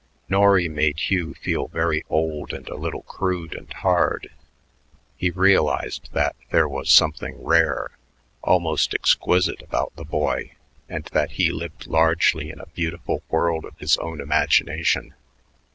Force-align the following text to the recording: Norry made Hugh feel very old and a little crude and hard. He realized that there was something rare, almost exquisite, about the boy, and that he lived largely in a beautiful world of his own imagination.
Norry 0.29 0.67
made 0.67 0.97
Hugh 0.99 1.35
feel 1.35 1.67
very 1.67 2.03
old 2.09 2.53
and 2.53 2.67
a 2.69 2.75
little 2.75 3.03
crude 3.03 3.53
and 3.53 3.71
hard. 3.71 4.31
He 5.15 5.29
realized 5.29 6.09
that 6.13 6.35
there 6.49 6.67
was 6.67 6.89
something 6.89 7.35
rare, 7.43 7.91
almost 8.41 8.95
exquisite, 8.95 9.61
about 9.61 9.95
the 9.95 10.03
boy, 10.03 10.53
and 10.89 11.03
that 11.11 11.33
he 11.33 11.51
lived 11.51 11.85
largely 11.85 12.49
in 12.49 12.59
a 12.59 12.65
beautiful 12.65 13.21
world 13.29 13.63
of 13.63 13.77
his 13.77 13.95
own 13.97 14.21
imagination. 14.21 15.13